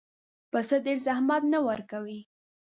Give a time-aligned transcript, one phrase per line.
[0.51, 2.19] پسه ډېر زحمت نه ورکوي.